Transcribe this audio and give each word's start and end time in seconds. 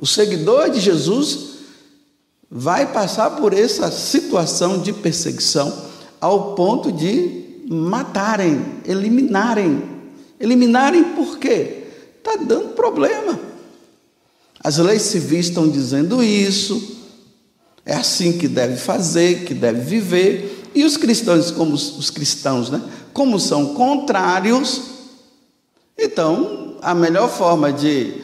O 0.00 0.06
seguidor 0.06 0.70
de 0.70 0.80
Jesus 0.80 1.50
vai 2.50 2.90
passar 2.90 3.36
por 3.36 3.52
essa 3.52 3.90
situação 3.90 4.80
de 4.80 4.92
perseguição 4.92 5.72
ao 6.20 6.54
ponto 6.54 6.90
de 6.90 7.64
matarem, 7.68 8.80
eliminarem. 8.86 9.82
Eliminarem 10.40 11.04
por 11.14 11.38
quê? 11.38 11.84
Está 12.18 12.36
dando 12.36 12.74
problema. 12.74 13.38
As 14.62 14.78
leis 14.78 15.02
civis 15.02 15.46
estão 15.46 15.68
dizendo 15.68 16.22
isso, 16.22 16.96
é 17.84 17.94
assim 17.94 18.36
que 18.36 18.48
deve 18.48 18.76
fazer, 18.76 19.44
que 19.44 19.54
deve 19.54 19.80
viver. 19.80 20.70
E 20.74 20.84
os 20.84 20.96
cristãos, 20.96 21.50
como 21.50 21.74
os 21.74 22.10
cristãos, 22.10 22.70
né? 22.70 22.82
Como 23.12 23.38
são 23.38 23.74
contrários, 23.74 24.82
então 25.98 26.76
a 26.80 26.94
melhor 26.94 27.28
forma 27.28 27.72
de, 27.72 28.14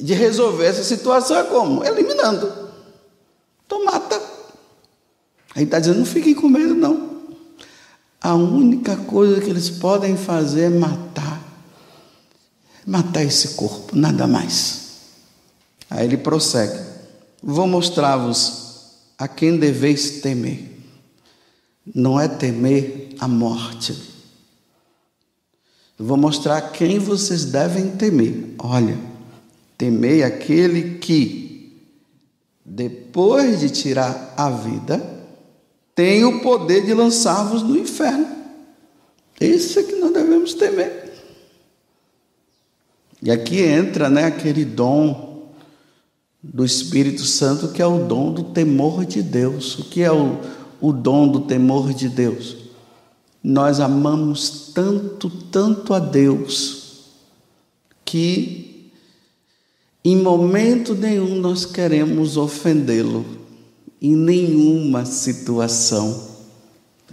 de 0.00 0.14
resolver 0.14 0.66
essa 0.66 0.84
situação 0.84 1.38
é 1.38 1.44
como? 1.44 1.84
Eliminando. 1.84 2.52
Então 3.64 3.84
mata. 3.84 4.20
Aí 5.54 5.64
está 5.64 5.78
dizendo, 5.78 5.98
não 5.98 6.06
fiquem 6.06 6.34
com 6.34 6.48
medo, 6.48 6.74
não. 6.74 7.16
A 8.20 8.34
única 8.34 8.96
coisa 8.96 9.40
que 9.40 9.48
eles 9.48 9.70
podem 9.70 10.16
fazer 10.16 10.62
é 10.62 10.68
matar. 10.68 11.42
Matar 12.86 13.22
esse 13.22 13.54
corpo, 13.54 13.96
nada 13.96 14.26
mais. 14.26 14.86
Aí 15.88 16.04
ele 16.04 16.16
prossegue. 16.16 16.78
Vou 17.42 17.66
mostrar-vos 17.66 18.66
a 19.18 19.26
quem 19.26 19.56
deveis 19.56 20.20
temer. 20.20 20.72
Não 21.94 22.18
é 22.20 22.28
temer 22.28 23.14
a 23.18 23.28
morte. 23.28 23.96
Vou 25.98 26.16
mostrar 26.16 26.58
a 26.58 26.62
quem 26.62 26.98
vocês 26.98 27.46
devem 27.46 27.92
temer. 27.92 28.54
Olha, 28.58 28.98
temei 29.76 30.22
aquele 30.22 30.98
que 30.98 31.46
depois 32.66 33.60
de 33.60 33.70
tirar 33.70 34.34
a 34.36 34.50
vida, 34.50 35.00
tem 35.94 36.24
o 36.24 36.40
poder 36.40 36.84
de 36.84 36.92
lançar-vos 36.92 37.62
no 37.62 37.78
inferno. 37.78 38.26
Esse 39.40 39.78
é 39.78 39.82
que 39.84 39.94
nós 39.96 40.12
devemos 40.12 40.52
temer. 40.52 41.12
E 43.22 43.30
aqui 43.30 43.60
entra 43.62 44.10
né, 44.10 44.24
aquele 44.24 44.64
dom 44.64 45.52
do 46.42 46.64
Espírito 46.64 47.22
Santo, 47.22 47.68
que 47.68 47.80
é 47.80 47.86
o 47.86 48.04
dom 48.04 48.32
do 48.32 48.44
temor 48.44 49.04
de 49.04 49.22
Deus. 49.22 49.78
O 49.78 49.84
que 49.84 50.02
é 50.02 50.10
o, 50.10 50.40
o 50.80 50.92
dom 50.92 51.28
do 51.28 51.40
temor 51.42 51.94
de 51.94 52.08
Deus? 52.08 52.56
Nós 53.42 53.78
amamos 53.78 54.72
tanto, 54.74 55.30
tanto 55.30 55.94
a 55.94 56.00
Deus, 56.00 57.04
que 58.04 58.75
em 60.08 60.14
momento 60.14 60.94
nenhum 60.94 61.34
nós 61.40 61.64
queremos 61.64 62.36
ofendê-lo, 62.36 63.26
em 64.00 64.14
nenhuma 64.14 65.04
situação. 65.04 66.28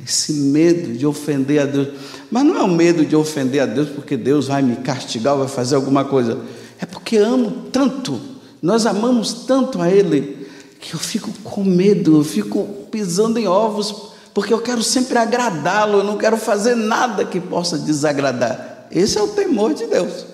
Esse 0.06 0.32
medo 0.32 0.96
de 0.96 1.04
ofender 1.04 1.60
a 1.60 1.66
Deus. 1.66 1.88
Mas 2.30 2.46
não 2.46 2.56
é 2.56 2.62
o 2.62 2.68
medo 2.68 3.04
de 3.04 3.16
ofender 3.16 3.64
a 3.64 3.66
Deus 3.66 3.90
porque 3.90 4.16
Deus 4.16 4.48
vai 4.48 4.62
me 4.62 4.76
castigar 4.76 5.36
vai 5.36 5.48
fazer 5.48 5.74
alguma 5.74 6.06
coisa. 6.06 6.38
É 6.80 6.86
porque 6.86 7.18
amo 7.18 7.64
tanto, 7.72 8.22
nós 8.62 8.86
amamos 8.86 9.34
tanto 9.48 9.82
a 9.82 9.90
Ele, 9.90 10.46
que 10.80 10.94
eu 10.94 11.00
fico 11.00 11.32
com 11.44 11.64
medo, 11.64 12.18
eu 12.18 12.24
fico 12.24 12.64
pisando 12.92 13.40
em 13.40 13.48
ovos, 13.48 14.12
porque 14.36 14.54
eu 14.54 14.62
quero 14.62 14.84
sempre 14.84 15.18
agradá-lo, 15.18 15.98
eu 15.98 16.04
não 16.04 16.16
quero 16.16 16.38
fazer 16.38 16.76
nada 16.76 17.26
que 17.26 17.40
possa 17.40 17.76
desagradar. 17.76 18.88
Esse 18.92 19.18
é 19.18 19.22
o 19.24 19.30
temor 19.30 19.74
de 19.74 19.88
Deus. 19.88 20.33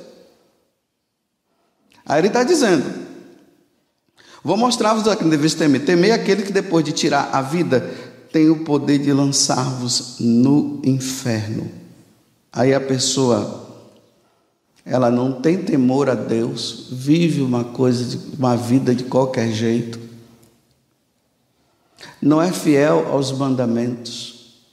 Aí 2.10 2.22
ele 2.22 2.28
está 2.28 2.44
dizendo: 2.44 2.84
Vou 4.44 4.58
mostrar-vos 4.58 5.08
a 5.08 5.16
quem 5.16 5.30
deveis 5.30 5.54
temer. 5.54 5.86
Temei 5.86 6.12
aquele 6.12 6.42
que 6.42 6.52
depois 6.52 6.84
de 6.84 6.92
tirar 6.92 7.30
a 7.32 7.40
vida 7.44 7.88
tem 8.32 8.50
o 8.50 8.64
poder 8.64 8.98
de 8.98 9.14
lançar-vos 9.14 10.16
no 10.20 10.82
inferno. 10.84 11.70
Aí 12.52 12.74
a 12.74 12.82
pessoa, 12.82 13.68
ela 14.84 15.12
não 15.12 15.40
tem 15.40 15.62
temor 15.62 16.10
a 16.10 16.16
Deus, 16.16 16.88
vive 16.92 17.42
uma 17.42 17.64
coisa, 17.64 18.20
uma 18.38 18.56
vida 18.56 18.96
de 18.96 19.04
qualquer 19.04 19.52
jeito, 19.52 20.00
não 22.20 22.42
é 22.42 22.52
fiel 22.52 23.08
aos 23.12 23.32
mandamentos, 23.32 24.64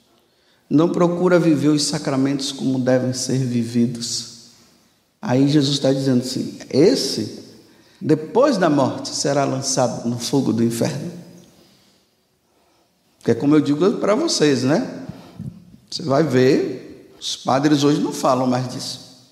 não 0.67 0.89
procura 0.89 1.39
viver 1.39 1.69
os 1.69 1.83
sacramentos 1.83 2.51
como 2.51 2.79
devem 2.79 3.13
ser 3.13 3.37
vividos 3.37 4.36
Aí 5.27 5.45
Jesus 5.49 5.75
está 5.75 5.91
dizendo 5.91 6.21
assim: 6.21 6.57
esse, 6.69 7.43
depois 7.99 8.57
da 8.57 8.69
morte, 8.69 9.09
será 9.09 9.43
lançado 9.43 10.07
no 10.07 10.17
fogo 10.17 10.53
do 10.53 10.63
inferno. 10.63 11.11
Que 13.25 13.31
é 13.31 13.35
como 13.35 13.53
eu 13.53 13.59
digo 13.59 13.97
para 13.97 14.15
vocês, 14.15 14.63
né? 14.63 15.05
Você 15.91 16.01
vai 16.03 16.23
ver, 16.23 17.13
os 17.19 17.35
padres 17.35 17.83
hoje 17.83 17.99
não 17.99 18.13
falam 18.13 18.47
mais 18.47 18.69
disso. 18.69 19.27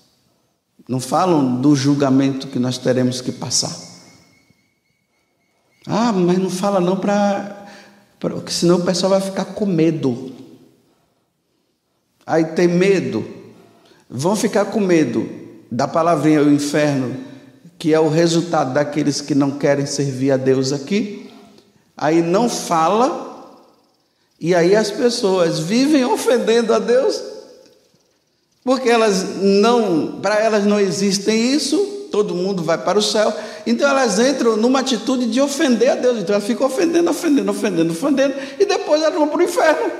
Não 0.86 1.00
falam 1.00 1.62
do 1.62 1.74
julgamento 1.74 2.48
que 2.48 2.58
nós 2.58 2.76
teremos 2.76 3.22
que 3.22 3.32
passar. 3.32 3.74
Ah, 5.86 6.12
mas 6.12 6.36
não 6.36 6.50
fala 6.50 6.78
não 6.78 6.98
para. 6.98 7.66
Porque 8.20 8.52
senão 8.52 8.76
o 8.76 8.84
pessoal 8.84 9.08
vai 9.08 9.22
ficar 9.22 9.46
com 9.46 9.64
medo. 9.64 10.30
Aí 12.26 12.44
tem 12.44 12.68
medo. 12.68 13.26
Vão 14.10 14.36
ficar 14.36 14.66
com 14.66 14.78
medo 14.78 15.45
da 15.70 15.88
palavrinha 15.88 16.42
o 16.42 16.52
inferno, 16.52 17.16
que 17.78 17.92
é 17.92 18.00
o 18.00 18.08
resultado 18.08 18.72
daqueles 18.72 19.20
que 19.20 19.34
não 19.34 19.52
querem 19.52 19.86
servir 19.86 20.30
a 20.30 20.36
Deus 20.36 20.72
aqui, 20.72 21.30
aí 21.96 22.22
não 22.22 22.48
fala, 22.48 23.54
e 24.40 24.54
aí 24.54 24.74
as 24.74 24.90
pessoas 24.90 25.58
vivem 25.58 26.04
ofendendo 26.04 26.74
a 26.74 26.78
Deus, 26.78 27.22
porque 28.64 28.88
elas 28.88 29.36
não, 29.42 30.20
para 30.20 30.36
elas 30.40 30.64
não 30.64 30.80
existem 30.80 31.52
isso, 31.52 32.08
todo 32.10 32.34
mundo 32.34 32.62
vai 32.62 32.78
para 32.78 32.98
o 32.98 33.02
céu, 33.02 33.32
então 33.66 33.88
elas 33.88 34.18
entram 34.18 34.56
numa 34.56 34.80
atitude 34.80 35.26
de 35.26 35.40
ofender 35.40 35.90
a 35.90 35.94
Deus, 35.94 36.18
então 36.18 36.34
elas 36.34 36.46
ficam 36.46 36.66
ofendendo, 36.66 37.10
ofendendo, 37.10 37.50
ofendendo, 37.50 37.92
ofendendo, 37.92 38.34
e 38.58 38.64
depois 38.64 39.02
elas 39.02 39.14
vão 39.14 39.28
para 39.28 39.38
o 39.38 39.42
inferno. 39.42 39.92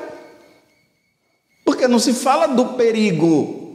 Porque 1.65 1.89
não 1.89 1.99
se 1.99 2.13
fala 2.13 2.47
do 2.47 2.65
perigo, 2.75 3.66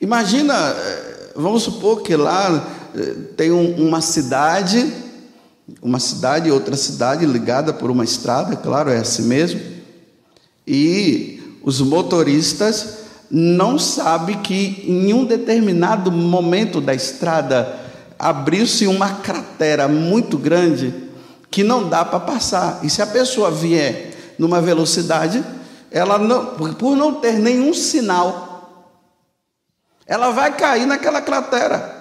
Imagina, 0.00 0.54
eh, 0.54 1.32
vamos 1.36 1.62
supor 1.62 2.00
que 2.00 2.16
lá 2.16 2.66
eh, 2.96 3.14
tem 3.36 3.50
uma 3.50 4.00
cidade, 4.00 4.90
uma 5.82 6.00
cidade, 6.00 6.50
outra 6.50 6.74
cidade 6.74 7.26
ligada 7.26 7.70
por 7.74 7.90
uma 7.90 8.02
estrada, 8.02 8.56
claro, 8.56 8.88
é 8.88 8.96
assim 8.96 9.24
mesmo, 9.24 9.60
e 10.66 11.58
os 11.62 11.82
motoristas 11.82 13.00
não 13.30 13.78
sabem 13.78 14.38
que 14.38 14.82
em 14.86 15.12
um 15.12 15.26
determinado 15.26 16.10
momento 16.10 16.80
da 16.80 16.94
estrada 16.94 17.78
abriu-se 18.18 18.86
uma 18.86 19.16
cratera 19.16 19.86
muito 19.86 20.38
grande 20.38 20.94
que 21.50 21.62
não 21.62 21.88
dá 21.88 22.06
para 22.06 22.20
passar. 22.20 22.80
E 22.82 22.88
se 22.88 23.02
a 23.02 23.06
pessoa 23.06 23.50
vier 23.50 24.34
numa 24.38 24.62
velocidade, 24.62 25.44
ela 25.90 26.18
não, 26.18 26.46
por 26.74 26.96
não 26.96 27.14
ter 27.14 27.34
nenhum 27.34 27.74
sinal 27.74 28.49
ela 30.10 30.32
vai 30.32 30.56
cair 30.56 30.86
naquela 30.86 31.22
cratera. 31.22 31.98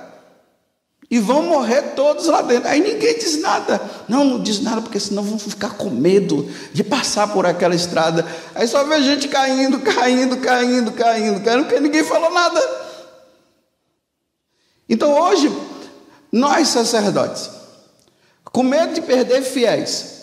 E 1.11 1.19
vão 1.19 1.43
morrer 1.43 1.93
todos 1.95 2.25
lá 2.25 2.41
dentro. 2.41 2.67
Aí 2.67 2.79
ninguém 2.79 3.19
diz 3.19 3.39
nada. 3.39 3.79
Não, 4.07 4.25
não 4.25 4.41
diz 4.41 4.61
nada, 4.61 4.81
porque 4.81 4.99
senão 4.99 5.21
vão 5.21 5.37
ficar 5.37 5.75
com 5.75 5.91
medo 5.91 6.51
de 6.73 6.83
passar 6.83 7.27
por 7.27 7.45
aquela 7.45 7.75
estrada. 7.75 8.25
Aí 8.55 8.67
só 8.67 8.83
vê 8.83 8.99
gente 9.03 9.27
caindo, 9.27 9.79
caindo, 9.81 10.37
caindo, 10.37 10.91
caindo, 10.91 11.41
caindo, 11.41 11.65
porque 11.65 11.79
ninguém 11.79 12.03
falou 12.03 12.31
nada. 12.31 12.59
Então 14.89 15.13
hoje, 15.13 15.55
nós 16.31 16.67
sacerdotes, 16.67 17.51
com 18.45 18.63
medo 18.63 18.95
de 18.95 19.01
perder 19.01 19.43
fiéis, 19.43 20.18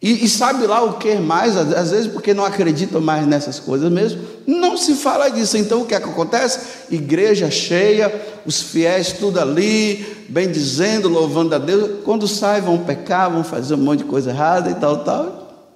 e, 0.00 0.24
e, 0.24 0.28
sabe 0.28 0.66
lá 0.66 0.82
o 0.82 0.98
que 0.98 1.14
mais, 1.14 1.56
às 1.56 1.90
vezes 1.90 2.06
porque 2.06 2.34
não 2.34 2.44
acreditam 2.44 3.00
mais 3.00 3.26
nessas 3.26 3.58
coisas 3.58 3.90
mesmo, 3.90 4.22
não 4.46 4.76
se 4.76 4.94
fala 4.94 5.30
disso. 5.30 5.56
Então 5.56 5.80
o 5.82 5.86
que 5.86 5.94
é 5.94 6.00
que 6.00 6.08
acontece? 6.08 6.84
Igreja 6.90 7.50
cheia, 7.50 8.12
os 8.44 8.60
fiéis 8.60 9.12
tudo 9.12 9.40
ali, 9.40 10.26
bem 10.28 10.52
dizendo, 10.52 11.08
louvando 11.08 11.54
a 11.54 11.58
Deus. 11.58 12.04
Quando 12.04 12.28
saem, 12.28 12.62
vão 12.62 12.84
pecar, 12.84 13.30
vão 13.30 13.42
fazer 13.42 13.74
um 13.74 13.78
monte 13.78 14.00
de 14.00 14.04
coisa 14.04 14.30
errada 14.30 14.70
e 14.70 14.74
tal, 14.74 15.02
tal. 15.02 15.70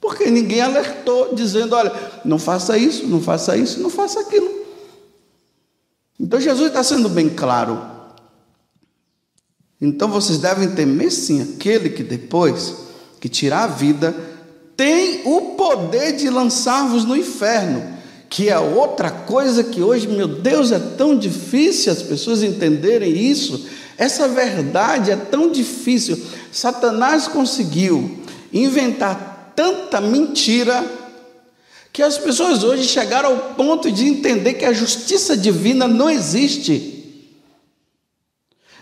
Porque 0.00 0.30
ninguém 0.30 0.60
alertou, 0.60 1.34
dizendo: 1.34 1.74
olha, 1.74 1.92
não 2.24 2.38
faça 2.38 2.78
isso, 2.78 3.04
não 3.08 3.20
faça 3.20 3.56
isso, 3.56 3.80
não 3.80 3.90
faça 3.90 4.20
aquilo. 4.20 4.48
Então 6.18 6.40
Jesus 6.40 6.68
está 6.68 6.84
sendo 6.84 7.08
bem 7.08 7.28
claro. 7.28 7.82
Então 9.80 10.08
vocês 10.08 10.38
devem 10.38 10.70
temer 10.70 11.10
sim 11.10 11.42
aquele 11.42 11.90
que 11.90 12.04
depois 12.04 12.89
que 13.20 13.28
tirar 13.28 13.64
a 13.64 13.68
vida, 13.68 14.14
tem 14.76 15.22
o 15.26 15.56
poder 15.56 16.16
de 16.16 16.30
lançar-vos 16.30 17.04
no 17.04 17.14
inferno, 17.14 17.98
que 18.30 18.48
é 18.48 18.58
outra 18.58 19.10
coisa 19.10 19.62
que 19.62 19.82
hoje, 19.82 20.08
meu 20.08 20.26
Deus, 20.26 20.72
é 20.72 20.78
tão 20.78 21.18
difícil 21.18 21.92
as 21.92 22.02
pessoas 22.02 22.42
entenderem 22.42 23.14
isso, 23.14 23.68
Essa 24.00 24.26
verdade 24.26 25.10
é 25.10 25.16
tão 25.16 25.52
difícil. 25.52 26.18
Satanás 26.50 27.28
conseguiu 27.28 28.18
inventar 28.50 29.52
tanta 29.54 30.00
mentira 30.00 30.82
que 31.92 32.02
as 32.02 32.16
pessoas 32.16 32.64
hoje 32.64 32.84
chegaram 32.84 33.28
ao 33.28 33.36
ponto 33.54 33.92
de 33.92 34.06
entender 34.06 34.54
que 34.54 34.64
a 34.64 34.72
justiça 34.72 35.36
divina 35.36 35.86
não 35.86 36.08
existe. 36.08 37.28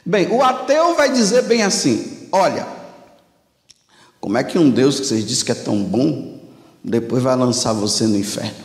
Bem, 0.07 0.29
o 0.29 0.41
ateu 0.41 0.95
vai 0.95 1.11
dizer 1.11 1.43
bem 1.43 1.65
assim: 1.65 2.29
olha, 2.31 2.78
como 4.29 4.37
é 4.37 4.45
que 4.45 4.59
um 4.59 4.69
Deus 4.69 5.01
que 5.01 5.07
vocês 5.07 5.25
dizem 5.25 5.47
que 5.47 5.53
é 5.53 5.55
tão 5.55 5.83
bom, 5.83 6.39
depois 6.85 7.23
vai 7.23 7.35
lançar 7.35 7.73
você 7.73 8.07
no 8.07 8.15
inferno? 8.15 8.63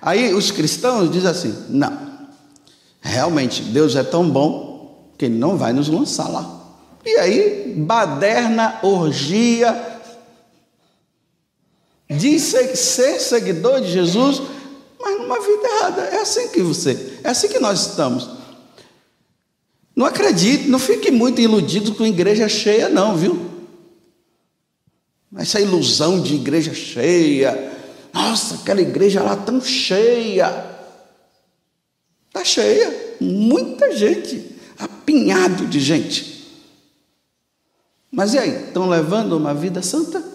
Aí 0.00 0.32
os 0.32 0.52
cristãos 0.52 1.10
dizem 1.10 1.28
assim: 1.28 1.64
não, 1.70 1.98
realmente 3.00 3.62
Deus 3.62 3.96
é 3.96 4.04
tão 4.04 4.30
bom 4.30 5.10
que 5.18 5.24
Ele 5.24 5.36
não 5.36 5.56
vai 5.56 5.72
nos 5.72 5.88
lançar 5.88 6.28
lá. 6.28 6.48
E 7.04 7.16
aí, 7.16 7.74
baderna, 7.76 8.78
orgia, 8.84 9.98
diz 12.08 12.42
ser 12.42 13.18
seguidor 13.18 13.80
de 13.80 13.90
Jesus, 13.90 14.40
mas 15.00 15.18
numa 15.18 15.40
vida 15.40 15.66
errada. 15.66 16.02
É 16.02 16.20
assim 16.20 16.46
que 16.46 16.62
você, 16.62 17.18
é 17.24 17.30
assim 17.30 17.48
que 17.48 17.58
nós 17.58 17.88
estamos. 17.88 18.43
Não 19.94 20.06
acredite, 20.06 20.68
não 20.68 20.78
fique 20.78 21.10
muito 21.10 21.40
iludido 21.40 21.94
com 21.94 22.04
igreja 22.04 22.48
cheia, 22.48 22.88
não, 22.88 23.16
viu? 23.16 23.50
Essa 25.36 25.60
ilusão 25.60 26.20
de 26.20 26.34
igreja 26.34 26.74
cheia, 26.74 27.72
nossa, 28.12 28.56
aquela 28.56 28.80
igreja 28.80 29.22
lá 29.22 29.36
tão 29.36 29.60
cheia. 29.60 30.72
Está 32.28 32.44
cheia, 32.44 33.16
muita 33.20 33.96
gente, 33.96 34.56
apinhado 34.78 35.66
de 35.66 35.80
gente. 35.80 36.34
Mas 38.10 38.34
e 38.34 38.38
aí, 38.38 38.66
estão 38.66 38.88
levando 38.88 39.36
uma 39.36 39.52
vida 39.52 39.82
santa? 39.82 40.33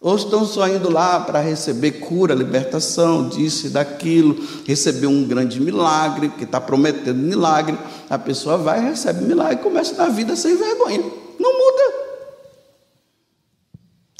Ou 0.00 0.16
estão 0.16 0.46
só 0.46 0.66
indo 0.66 0.90
lá 0.90 1.20
para 1.20 1.40
receber 1.40 1.92
cura, 1.92 2.34
libertação, 2.34 3.28
disso 3.28 3.66
e 3.66 3.70
daquilo, 3.70 4.34
receber 4.66 5.06
um 5.06 5.24
grande 5.24 5.60
milagre, 5.60 6.30
que 6.30 6.44
está 6.44 6.58
prometendo 6.58 7.18
milagre. 7.18 7.76
A 8.08 8.18
pessoa 8.18 8.56
vai, 8.56 8.80
recebe 8.80 9.26
milagre 9.26 9.56
e 9.56 9.62
começa 9.62 9.94
na 9.94 10.08
vida 10.08 10.34
sem 10.36 10.56
vergonha. 10.56 11.02
Não 11.38 11.52
muda. 11.52 12.10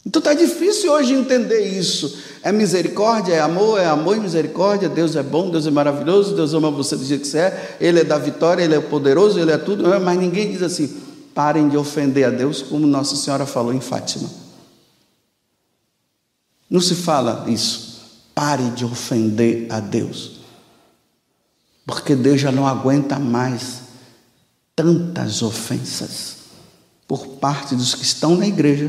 Então 0.04 0.20
está 0.20 0.34
difícil 0.34 0.92
hoje 0.92 1.14
entender 1.14 1.60
isso. 1.60 2.18
É 2.42 2.52
misericórdia, 2.52 3.32
é 3.32 3.40
amor, 3.40 3.80
é 3.80 3.86
amor 3.86 4.18
e 4.18 4.20
misericórdia. 4.20 4.86
Deus 4.86 5.16
é 5.16 5.22
bom, 5.22 5.48
Deus 5.50 5.66
é 5.66 5.70
maravilhoso, 5.70 6.36
Deus 6.36 6.52
ama 6.52 6.70
você 6.70 6.94
do 6.94 7.04
jeito 7.04 7.22
que 7.22 7.28
você 7.28 7.38
é. 7.38 7.76
Ele 7.80 8.00
é 8.00 8.04
da 8.04 8.18
vitória, 8.18 8.62
Ele 8.62 8.74
é 8.74 8.80
poderoso, 8.80 9.40
Ele 9.40 9.52
é 9.52 9.58
tudo. 9.58 9.84
Mas 9.98 10.18
ninguém 10.18 10.50
diz 10.50 10.62
assim: 10.62 10.94
parem 11.34 11.70
de 11.70 11.76
ofender 11.78 12.26
a 12.26 12.30
Deus, 12.30 12.60
como 12.60 12.86
Nossa 12.86 13.16
Senhora 13.16 13.46
falou 13.46 13.72
em 13.72 13.80
Fátima. 13.80 14.39
Não 16.70 16.80
se 16.80 16.94
fala 16.94 17.44
isso. 17.48 18.00
Pare 18.32 18.70
de 18.70 18.84
ofender 18.84 19.66
a 19.68 19.80
Deus. 19.80 20.40
Porque 21.84 22.14
Deus 22.14 22.40
já 22.40 22.52
não 22.52 22.66
aguenta 22.66 23.18
mais 23.18 23.80
tantas 24.76 25.42
ofensas 25.42 26.36
por 27.08 27.26
parte 27.26 27.74
dos 27.74 27.94
que 27.94 28.04
estão 28.04 28.36
na 28.36 28.46
igreja 28.46 28.88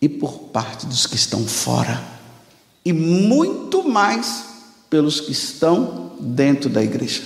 e 0.00 0.08
por 0.08 0.38
parte 0.44 0.86
dos 0.86 1.06
que 1.06 1.16
estão 1.16 1.46
fora. 1.46 2.02
E 2.82 2.92
muito 2.94 3.86
mais 3.86 4.46
pelos 4.88 5.20
que 5.20 5.32
estão 5.32 6.12
dentro 6.18 6.70
da 6.70 6.82
igreja. 6.82 7.22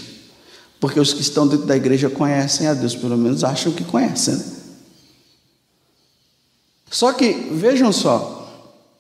Porque 0.81 0.99
os 0.99 1.13
que 1.13 1.21
estão 1.21 1.47
dentro 1.47 1.67
da 1.67 1.77
igreja 1.77 2.11
conhecem 2.11 2.67
a 2.67 2.75
Deus, 2.75 2.97
pelo 2.97 3.17
menos 3.17 3.45
acham 3.45 3.73
que 3.73 3.85
conhecem. 3.85 4.35
Né? 4.35 4.45
Só 6.91 7.13
que, 7.13 7.33
vejam 7.53 7.93
só, 7.93 8.44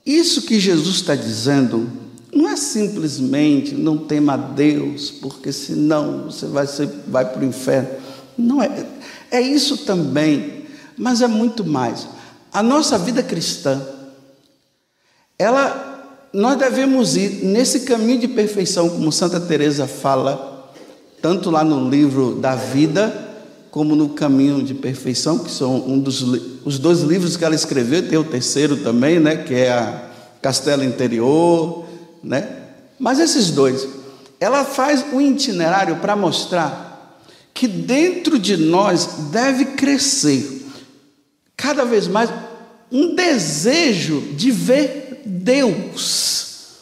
isso 0.04 0.42
que 0.42 0.60
Jesus 0.60 0.96
está 0.96 1.14
dizendo 1.14 1.90
não 2.34 2.48
é 2.48 2.56
simplesmente 2.56 3.74
não 3.74 3.96
tema 3.96 4.34
a 4.34 4.36
Deus, 4.36 5.10
porque 5.10 5.52
senão 5.52 6.24
você 6.24 6.46
vai, 6.46 6.66
vai 7.06 7.24
para 7.24 7.40
o 7.40 7.44
inferno. 7.44 7.88
Não 8.36 8.62
é. 8.62 8.86
É 9.30 9.40
isso 9.40 9.78
também, 9.78 10.64
mas 10.96 11.22
é 11.22 11.26
muito 11.28 11.64
mais. 11.64 12.08
A 12.52 12.62
nossa 12.62 12.98
vida 12.98 13.22
cristã, 13.22 13.80
ela, 15.38 16.28
nós 16.32 16.58
devemos 16.58 17.16
ir 17.16 17.44
nesse 17.44 17.80
caminho 17.80 18.18
de 18.18 18.28
perfeição, 18.28 18.88
como 18.88 19.12
Santa 19.12 19.40
Teresa 19.40 19.86
fala, 19.86 20.72
tanto 21.22 21.50
lá 21.50 21.64
no 21.64 21.88
livro 21.88 22.36
da 22.36 22.54
vida, 22.54 23.23
como 23.74 23.96
no 23.96 24.10
caminho 24.10 24.62
de 24.62 24.72
perfeição, 24.72 25.36
que 25.36 25.50
são 25.50 25.74
um 25.74 25.98
dos 25.98 26.22
os 26.64 26.78
dois 26.78 27.00
livros 27.00 27.36
que 27.36 27.44
ela 27.44 27.56
escreveu, 27.56 28.08
tem 28.08 28.16
o 28.16 28.22
terceiro 28.22 28.76
também, 28.76 29.18
né, 29.18 29.38
que 29.38 29.52
é 29.52 29.72
a 29.72 30.10
Castelo 30.40 30.84
Interior, 30.84 31.84
né? 32.22 32.56
Mas 33.00 33.18
esses 33.18 33.50
dois, 33.50 33.84
ela 34.38 34.64
faz 34.64 35.04
um 35.12 35.20
itinerário 35.20 35.96
para 35.96 36.14
mostrar 36.14 37.18
que 37.52 37.66
dentro 37.66 38.38
de 38.38 38.56
nós 38.56 39.06
deve 39.32 39.64
crescer 39.64 40.68
cada 41.56 41.84
vez 41.84 42.06
mais 42.06 42.30
um 42.92 43.16
desejo 43.16 44.20
de 44.36 44.52
ver 44.52 45.20
Deus. 45.26 46.76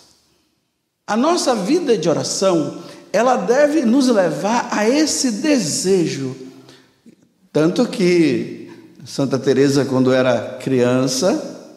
A 1.06 1.16
nossa 1.16 1.54
vida 1.54 1.96
de 1.96 2.06
oração, 2.06 2.82
ela 3.10 3.36
deve 3.36 3.80
nos 3.80 4.08
levar 4.08 4.68
a 4.70 4.86
esse 4.86 5.30
desejo 5.30 6.51
tanto 7.52 7.86
que 7.86 8.70
Santa 9.04 9.38
Teresa, 9.38 9.84
quando 9.84 10.12
era 10.12 10.58
criança, 10.62 11.68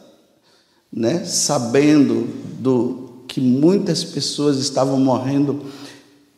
né, 0.91 1.25
sabendo 1.25 2.29
do 2.59 3.23
que 3.27 3.41
muitas 3.41 4.03
pessoas 4.03 4.57
estavam 4.57 4.97
morrendo 4.99 5.65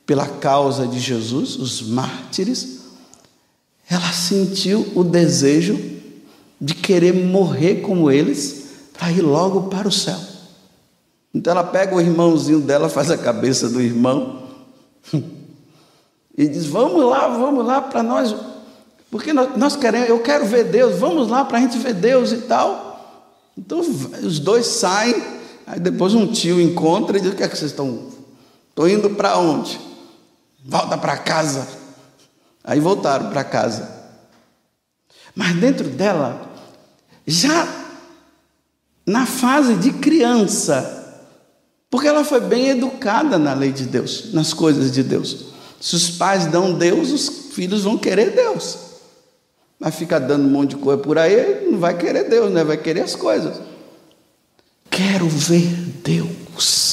pela 0.06 0.26
causa 0.26 0.88
de 0.88 1.00
Jesus, 1.00 1.56
os 1.56 1.82
mártires, 1.84 2.80
ela 3.88 4.12
sentiu 4.12 4.92
o 4.96 5.04
desejo 5.04 5.80
de 6.60 6.74
querer 6.74 7.14
morrer 7.14 7.82
como 7.82 8.10
eles 8.10 8.70
para 8.98 9.12
ir 9.12 9.22
logo 9.22 9.70
para 9.70 9.88
o 9.88 9.92
céu. 9.92 10.18
Então 11.32 11.52
ela 11.52 11.64
pega 11.64 11.94
o 11.94 12.02
irmãozinho 12.02 12.62
dela, 12.62 12.90
faz 12.90 13.12
a 13.12 13.18
cabeça 13.18 13.70
do 13.70 13.80
irmão 13.80 14.48
e 16.36 16.48
diz: 16.48 16.66
Vamos 16.66 17.06
lá, 17.06 17.28
vamos 17.28 17.64
lá 17.64 17.82
para 17.82 18.02
nós 18.02 18.34
porque 19.10 19.32
nós, 19.32 19.76
queremos, 19.76 20.10
eu 20.10 20.20
quero 20.20 20.46
ver 20.46 20.66
Deus, 20.66 21.00
vamos 21.00 21.30
lá 21.30 21.46
para 21.46 21.58
a 21.58 21.62
gente 21.62 21.78
ver 21.78 21.94
Deus 21.94 22.32
e 22.32 22.38
tal. 22.40 22.88
Então 23.58 23.80
os 23.80 24.40
dois 24.40 24.68
saem, 24.68 25.16
aí 25.66 25.80
depois 25.80 26.14
um 26.14 26.28
tio 26.28 26.60
encontra 26.60 27.18
e 27.18 27.22
diz: 27.22 27.32
O 27.32 27.36
que 27.36 27.44
é 27.44 27.48
que 27.48 27.58
vocês 27.58 27.72
estão? 27.72 28.10
Estou 28.70 28.88
indo 28.88 29.10
para 29.12 29.38
onde? 29.38 29.80
Volta 30.64 30.98
para 30.98 31.18
casa. 31.18 31.68
Aí 32.64 32.80
voltaram 32.80 33.30
para 33.30 33.44
casa. 33.44 33.96
Mas 35.34 35.56
dentro 35.56 35.88
dela, 35.88 36.52
já 37.26 37.68
na 39.06 39.26
fase 39.26 39.76
de 39.76 39.94
criança, 39.94 41.24
porque 41.90 42.08
ela 42.08 42.26
foi 42.26 42.42
bem 42.42 42.70
educada 42.70 43.40
na 43.40 43.54
lei 43.54 43.72
de 43.72 43.86
Deus, 43.86 44.34
nas 44.34 44.54
coisas 44.54 44.92
de 44.92 45.02
Deus. 45.02 45.46
Se 45.80 45.96
os 45.96 46.10
pais 46.10 46.48
dão 46.48 46.74
Deus, 46.74 47.12
os 47.12 47.30
filhos 47.54 47.84
vão 47.84 47.98
querer 47.98 48.32
Deus. 48.32 48.87
Mas 49.80 49.96
fica 49.96 50.20
dando 50.20 50.48
um 50.48 50.52
monte 50.52 50.72
de 50.72 50.78
coisa 50.78 51.02
por 51.02 51.18
aí, 51.18 51.68
não 51.70 51.80
vai 51.80 51.98
querer 51.98 52.30
Deus, 52.30 52.52
né? 52.52 52.64
Vai 52.64 52.78
querer 52.78 53.02
as 53.02 53.16
coisas. 53.16 53.62
Quero 54.90 55.28
ver 55.28 55.68
Deus. 56.04 56.88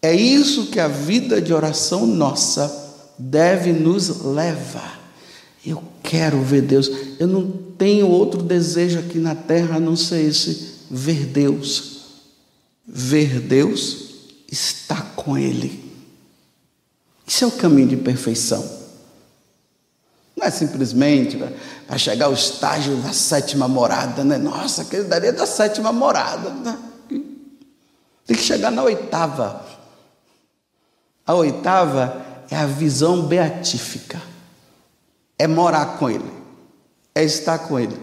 É 0.00 0.14
isso 0.14 0.66
que 0.66 0.80
a 0.80 0.88
vida 0.88 1.40
de 1.40 1.52
oração 1.52 2.06
nossa 2.06 2.84
deve 3.18 3.72
nos 3.72 4.22
levar. 4.22 5.00
Eu 5.64 5.82
quero 6.02 6.40
ver 6.42 6.62
Deus. 6.62 6.90
Eu 7.18 7.26
não 7.26 7.50
tenho 7.78 8.08
outro 8.08 8.42
desejo 8.42 8.98
aqui 8.98 9.18
na 9.18 9.34
terra 9.34 9.76
a 9.76 9.80
não 9.80 9.96
ser 9.96 10.22
esse: 10.26 10.74
ver 10.90 11.26
Deus. 11.26 11.92
Ver 12.86 13.40
Deus, 13.40 14.10
estar 14.50 15.14
com 15.16 15.38
Ele. 15.38 15.82
Isso 17.26 17.44
é 17.44 17.46
o 17.46 17.52
caminho 17.52 17.88
de 17.88 17.96
perfeição. 17.96 18.83
Não 20.44 20.48
é 20.48 20.50
simplesmente 20.50 21.42
para 21.86 21.96
chegar 21.96 22.26
ao 22.26 22.34
estágio 22.34 22.96
da 22.96 23.14
sétima 23.14 23.66
morada, 23.66 24.22
né? 24.22 24.36
Nossa, 24.36 24.82
aquele 24.82 25.04
daria 25.04 25.32
da 25.32 25.46
sétima 25.46 25.90
morada. 25.90 26.50
Né? 26.50 26.78
Tem 28.26 28.36
que 28.36 28.42
chegar 28.42 28.70
na 28.70 28.82
oitava. 28.82 29.64
A 31.26 31.32
oitava 31.32 32.22
é 32.50 32.56
a 32.56 32.66
visão 32.66 33.22
beatífica. 33.22 34.20
É 35.38 35.46
morar 35.46 35.96
com 35.96 36.10
Ele. 36.10 36.30
É 37.14 37.24
estar 37.24 37.60
com 37.60 37.80
Ele. 37.80 37.98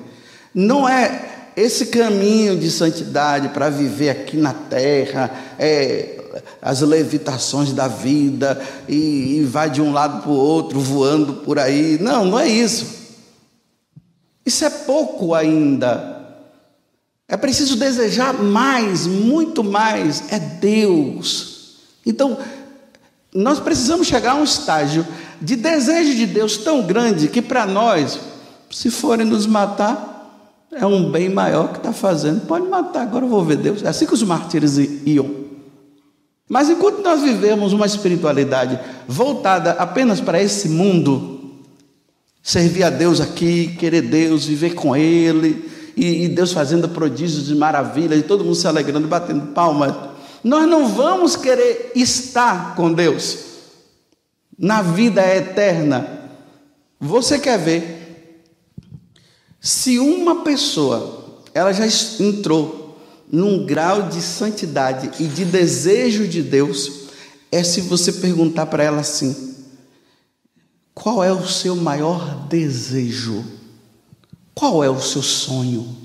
Não 0.52 0.90
é 0.90 1.52
esse 1.56 1.88
caminho 1.88 2.58
de 2.58 2.72
santidade 2.72 3.50
para 3.50 3.70
viver 3.70 4.10
aqui 4.10 4.36
na 4.36 4.54
terra, 4.54 5.30
é 5.60 6.21
as 6.62 6.82
levitações 6.82 7.74
da 7.74 7.88
vida 7.88 8.62
e, 8.88 9.40
e 9.40 9.44
vai 9.44 9.70
de 9.70 9.82
um 9.82 9.92
lado 9.92 10.22
para 10.22 10.30
o 10.30 10.36
outro, 10.36 10.80
voando 10.80 11.34
por 11.36 11.58
aí. 11.58 11.98
Não, 12.00 12.24
não 12.24 12.40
é 12.40 12.48
isso. 12.48 12.86
Isso 14.46 14.64
é 14.64 14.70
pouco 14.70 15.34
ainda. 15.34 16.20
É 17.28 17.36
preciso 17.36 17.76
desejar 17.76 18.34
mais, 18.34 19.08
muito 19.08 19.64
mais. 19.64 20.32
É 20.32 20.38
Deus. 20.38 21.78
Então, 22.06 22.38
nós 23.34 23.60
precisamos 23.60 24.08
chegar 24.08 24.34
a 24.34 24.36
um 24.36 24.44
estágio 24.44 25.08
de 25.42 25.56
desejo 25.56 26.14
de 26.14 26.28
Deus 26.28 26.58
tão 26.58 26.84
grande 26.84 27.28
que 27.28 27.42
para 27.42 27.66
nós, 27.66 28.20
se 28.70 28.92
forem 28.92 29.26
nos 29.26 29.48
matar, 29.48 30.10
é 30.72 30.86
um 30.86 31.10
bem 31.10 31.30
maior 31.30 31.70
que 31.70 31.78
está 31.78 31.92
fazendo. 31.92 32.46
Pode 32.46 32.68
matar, 32.68 33.02
agora 33.02 33.26
eu 33.26 33.30
vou 33.30 33.44
ver 33.44 33.58
Deus. 33.58 33.84
É 33.84 33.88
assim 33.88 34.06
que 34.06 34.14
os 34.14 34.24
mártires 34.24 34.78
iam. 34.78 35.41
Mas 36.52 36.70
enquanto 36.70 37.02
nós 37.02 37.22
vivemos 37.22 37.72
uma 37.72 37.86
espiritualidade 37.86 38.78
voltada 39.08 39.72
apenas 39.72 40.20
para 40.20 40.44
esse 40.44 40.68
mundo, 40.68 41.62
servir 42.44 42.84
a 42.84 42.90
Deus 42.90 43.22
aqui, 43.22 43.74
querer 43.80 44.02
Deus, 44.02 44.48
viver 44.48 44.74
com 44.74 44.94
Ele, 44.94 45.72
e, 45.96 46.26
e 46.26 46.28
Deus 46.28 46.52
fazendo 46.52 46.90
prodígios 46.90 47.46
de 47.46 47.56
maravilha, 47.56 48.16
e 48.16 48.22
todo 48.22 48.44
mundo 48.44 48.58
se 48.58 48.68
alegrando, 48.68 49.08
batendo 49.08 49.54
palmas, 49.54 49.96
nós 50.44 50.68
não 50.68 50.90
vamos 50.90 51.38
querer 51.38 51.94
estar 51.96 52.76
com 52.76 52.92
Deus 52.92 53.38
na 54.60 54.82
vida 54.82 55.26
eterna. 55.34 56.06
Você 57.00 57.40
quer 57.40 57.60
ver? 57.60 58.28
Se 59.58 60.00
uma 60.00 60.44
pessoa, 60.44 61.46
ela 61.54 61.72
já 61.72 61.86
entrou 62.20 62.81
num 63.32 63.66
grau 63.66 64.10
de 64.10 64.22
santidade 64.22 65.10
e 65.20 65.28
de 65.28 65.46
desejo 65.46 66.28
de 66.28 66.42
Deus 66.44 67.02
é 67.52 67.64
se 67.64 67.82
você 67.82 68.12
perguntar 68.14 68.66
para 68.66 68.84
ela 68.84 69.00
assim: 69.00 69.56
qual 70.94 71.24
é 71.24 71.32
o 71.32 71.48
seu 71.48 71.76
maior 71.76 72.48
desejo? 72.48 73.44
Qual 74.54 74.84
é 74.84 74.90
o 74.90 75.00
seu 75.00 75.22
sonho? 75.22 75.98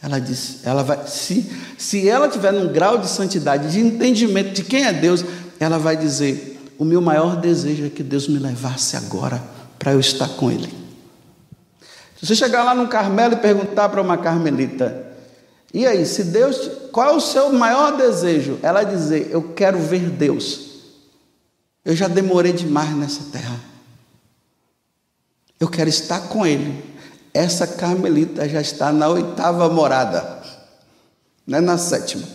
Ela 0.00 0.18
diz, 0.18 0.60
ela 0.64 0.82
vai, 0.82 1.06
se, 1.06 1.50
se 1.78 2.08
ela 2.08 2.28
tiver 2.28 2.52
num 2.52 2.72
grau 2.72 2.98
de 2.98 3.08
santidade, 3.08 3.70
de 3.70 3.80
entendimento 3.80 4.52
de 4.52 4.64
quem 4.64 4.84
é 4.84 4.92
Deus, 4.92 5.24
ela 5.60 5.78
vai 5.78 5.96
dizer: 5.96 6.60
o 6.78 6.84
meu 6.84 7.00
maior 7.00 7.36
desejo 7.36 7.86
é 7.86 7.90
que 7.90 8.02
Deus 8.02 8.28
me 8.28 8.38
levasse 8.38 8.96
agora 8.96 9.42
para 9.78 9.92
eu 9.92 10.00
estar 10.00 10.28
com 10.28 10.50
Ele. 10.50 10.72
Se 12.18 12.26
você 12.26 12.36
chegar 12.36 12.62
lá 12.62 12.74
no 12.74 12.86
Carmelo 12.86 13.34
e 13.34 13.38
perguntar 13.38 13.88
para 13.88 14.00
uma 14.00 14.16
carmelita, 14.16 15.11
e 15.72 15.86
aí, 15.86 16.04
se 16.04 16.24
Deus, 16.24 16.70
qual 16.92 17.14
é 17.14 17.16
o 17.16 17.20
seu 17.20 17.50
maior 17.52 17.96
desejo? 17.96 18.58
Ela 18.62 18.82
dizer: 18.84 19.28
Eu 19.30 19.54
quero 19.54 19.78
ver 19.78 20.10
Deus. 20.10 20.72
Eu 21.84 21.96
já 21.96 22.08
demorei 22.08 22.52
demais 22.52 22.94
nessa 22.94 23.24
terra. 23.32 23.58
Eu 25.58 25.68
quero 25.68 25.88
estar 25.88 26.28
com 26.28 26.44
Ele. 26.46 26.84
Essa 27.32 27.66
carmelita 27.66 28.46
já 28.46 28.60
está 28.60 28.92
na 28.92 29.08
oitava 29.08 29.66
morada, 29.70 30.42
não 31.46 31.58
é 31.58 31.60
na 31.62 31.78
sétima. 31.78 32.28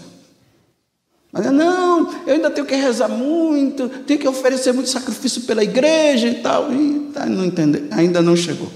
Mas 1.32 1.46
não, 1.52 2.12
eu 2.26 2.34
ainda 2.34 2.50
tenho 2.50 2.66
que 2.66 2.74
rezar 2.74 3.08
muito, 3.08 3.88
tenho 3.90 4.20
que 4.20 4.28
oferecer 4.28 4.74
muito 4.74 4.90
sacrifício 4.90 5.44
pela 5.44 5.64
igreja 5.64 6.28
e 6.28 6.42
tal. 6.42 6.74
E 6.74 7.12
não 7.30 7.46
entender, 7.46 7.88
ainda 7.92 8.24
não 8.24 8.36
chegou. 8.36 8.72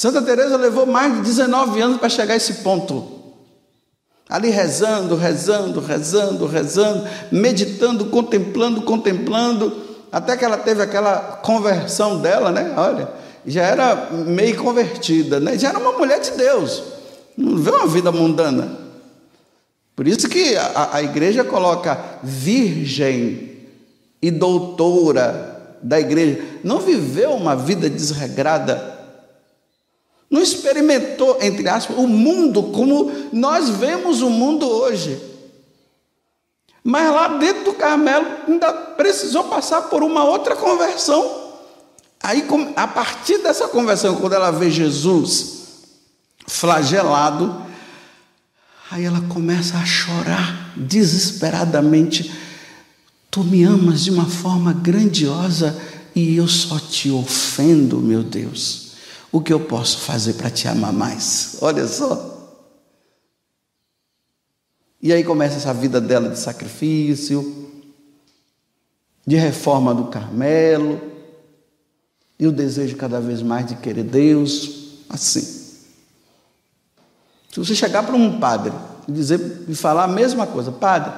Santa 0.00 0.22
Teresa 0.22 0.56
levou 0.56 0.86
mais 0.86 1.12
de 1.12 1.20
19 1.20 1.78
anos 1.78 1.98
para 1.98 2.08
chegar 2.08 2.32
a 2.32 2.36
esse 2.38 2.54
ponto. 2.62 3.20
Ali 4.26 4.48
rezando, 4.48 5.14
rezando, 5.14 5.78
rezando, 5.78 6.46
rezando, 6.46 7.06
meditando, 7.30 8.06
contemplando, 8.06 8.80
contemplando, 8.80 9.70
até 10.10 10.38
que 10.38 10.44
ela 10.46 10.56
teve 10.56 10.82
aquela 10.82 11.18
conversão 11.42 12.18
dela, 12.18 12.50
né? 12.50 12.72
Olha, 12.78 13.10
já 13.44 13.62
era 13.62 14.08
meio 14.10 14.56
convertida, 14.56 15.38
né? 15.38 15.58
Já 15.58 15.68
era 15.68 15.78
uma 15.78 15.92
mulher 15.92 16.18
de 16.18 16.30
Deus. 16.30 16.82
Não 17.36 17.58
vê 17.58 17.70
uma 17.70 17.86
vida 17.86 18.10
mundana. 18.10 18.78
Por 19.94 20.08
isso 20.08 20.30
que 20.30 20.56
a, 20.56 20.94
a 20.94 21.02
igreja 21.02 21.44
coloca 21.44 22.02
virgem 22.22 23.50
e 24.22 24.30
doutora 24.30 25.76
da 25.82 26.00
igreja. 26.00 26.40
Não 26.64 26.78
viveu 26.78 27.32
uma 27.32 27.54
vida 27.54 27.90
desregrada 27.90 28.89
não 30.30 30.40
experimentou, 30.40 31.38
entre 31.40 31.68
aspas, 31.68 31.96
o 31.98 32.06
mundo 32.06 32.64
como 32.64 33.10
nós 33.32 33.68
vemos 33.68 34.22
o 34.22 34.30
mundo 34.30 34.64
hoje. 34.64 35.20
Mas 36.84 37.12
lá 37.12 37.28
dentro 37.38 37.64
do 37.64 37.72
Carmelo 37.74 38.26
ainda 38.46 38.72
precisou 38.72 39.44
passar 39.44 39.82
por 39.82 40.02
uma 40.02 40.24
outra 40.24 40.54
conversão. 40.54 41.50
Aí, 42.22 42.46
a 42.76 42.86
partir 42.86 43.38
dessa 43.38 43.66
conversão, 43.68 44.16
quando 44.16 44.34
ela 44.34 44.50
vê 44.50 44.70
Jesus 44.70 45.60
flagelado, 46.46 47.64
aí 48.90 49.04
ela 49.04 49.20
começa 49.22 49.76
a 49.78 49.84
chorar 49.84 50.72
desesperadamente. 50.76 52.32
Tu 53.30 53.42
me 53.42 53.64
amas 53.64 54.04
de 54.04 54.10
uma 54.10 54.26
forma 54.26 54.72
grandiosa 54.72 55.80
e 56.14 56.36
eu 56.36 56.46
só 56.46 56.78
te 56.78 57.10
ofendo, 57.10 57.98
meu 57.98 58.22
Deus. 58.22 58.89
O 59.32 59.40
que 59.40 59.52
eu 59.52 59.60
posso 59.60 59.98
fazer 59.98 60.34
para 60.34 60.50
te 60.50 60.66
amar 60.66 60.92
mais? 60.92 61.58
Olha 61.60 61.86
só. 61.86 62.38
E 65.00 65.12
aí 65.12 65.24
começa 65.24 65.56
essa 65.56 65.72
vida 65.72 66.00
dela 66.00 66.28
de 66.28 66.38
sacrifício, 66.38 67.70
de 69.26 69.36
reforma 69.36 69.94
do 69.94 70.08
Carmelo, 70.08 71.00
e 72.38 72.46
o 72.46 72.52
desejo 72.52 72.96
cada 72.96 73.20
vez 73.20 73.40
mais 73.42 73.66
de 73.66 73.76
querer 73.76 74.02
Deus, 74.02 75.04
assim. 75.08 75.40
Se 77.50 77.58
você 77.58 77.74
chegar 77.74 78.02
para 78.02 78.14
um 78.14 78.38
padre 78.38 78.72
e 79.08 79.12
dizer 79.12 79.64
e 79.68 79.74
falar 79.74 80.04
a 80.04 80.08
mesma 80.08 80.46
coisa, 80.46 80.70
padre, 80.70 81.12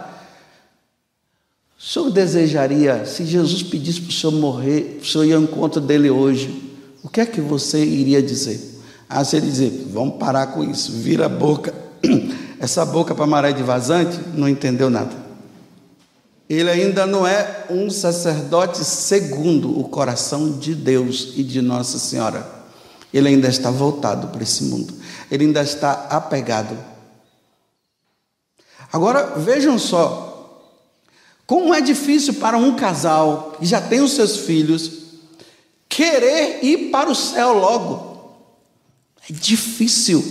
o 1.78 1.83
senhor 1.83 2.11
desejaria, 2.11 3.04
se 3.04 3.25
Jesus 3.25 3.62
pedisse 3.62 4.00
para 4.00 4.11
o 4.11 4.12
senhor 4.12 4.33
morrer, 4.33 5.00
o 5.02 5.04
senhor 5.04 5.25
ir 5.25 5.33
ao 5.33 5.42
encontro 5.42 5.81
dele 5.81 6.09
hoje, 6.09 6.62
o 7.02 7.09
que 7.09 7.21
é 7.21 7.26
que 7.26 7.40
você 7.40 7.85
iria 7.85 8.23
dizer? 8.23 8.80
Ah, 9.09 9.25
você 9.25 9.40
dizer, 9.40 9.88
vamos 9.92 10.16
parar 10.18 10.49
com 10.49 10.62
isso, 10.62 10.92
vira 10.92 11.26
a 11.26 11.28
boca. 11.28 11.75
Essa 12.59 12.85
boca 12.85 13.14
para 13.14 13.26
maré 13.26 13.52
de 13.52 13.62
vazante 13.62 14.18
não 14.35 14.49
entendeu 14.49 14.88
nada. 14.88 15.11
Ele 16.49 16.71
ainda 16.71 17.06
não 17.06 17.26
é 17.26 17.66
um 17.68 17.90
sacerdote 17.90 18.85
segundo 18.85 19.78
o 19.78 19.85
coração 19.85 20.52
de 20.52 20.75
Deus 20.75 21.32
e 21.37 21.42
de 21.42 21.61
Nossa 21.61 21.99
Senhora. 21.99 22.47
Ele 23.12 23.28
ainda 23.28 23.49
está 23.49 23.71
voltado 23.71 24.28
para 24.28 24.42
esse 24.42 24.64
mundo. 24.64 24.94
Ele 25.30 25.47
ainda 25.47 25.62
está 25.62 25.92
apegado. 26.09 26.76
Agora 28.92 29.38
vejam 29.38 29.78
só 29.78 30.30
como 31.47 31.75
é 31.75 31.80
difícil 31.80 32.35
para 32.35 32.56
um 32.56 32.76
casal 32.76 33.56
que 33.59 33.66
já 33.66 33.80
tem 33.80 34.00
os 34.00 34.12
seus 34.12 34.37
filhos 34.38 35.01
querer 35.92 36.64
ir 36.64 36.90
para 36.90 37.11
o 37.11 37.14
céu 37.14 37.52
logo. 37.52 38.34
É 39.28 39.32
difícil. 39.32 40.25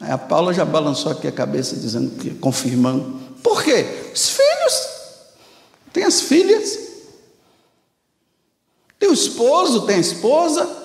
Aí 0.00 0.10
a 0.10 0.16
Paula 0.16 0.54
já 0.54 0.64
balançou 0.64 1.10
aqui 1.10 1.26
a 1.26 1.32
cabeça, 1.32 1.74
dizendo 1.74 2.12
que, 2.16 2.30
confirmando. 2.30 3.20
Por 3.42 3.64
quê? 3.64 3.84
Os 4.14 4.28
filhos. 4.28 4.88
Tem 5.92 6.04
as 6.04 6.20
filhas. 6.20 6.78
Tem 8.98 9.08
o 9.08 9.12
esposo, 9.12 9.84
tem 9.84 9.96
a 9.96 10.00
esposa. 10.00 10.84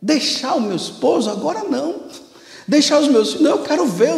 Deixar 0.00 0.54
o 0.54 0.60
meu 0.60 0.76
esposo? 0.76 1.28
Agora 1.28 1.64
não. 1.64 2.06
Deixar 2.66 3.00
os 3.00 3.08
meus 3.08 3.32
filhos. 3.32 3.42
Não, 3.42 3.58
eu 3.58 3.62
quero 3.62 3.86
ver. 3.86 4.10